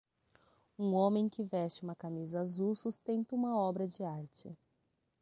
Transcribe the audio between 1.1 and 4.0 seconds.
que veste uma camisa azul sustenta uma obra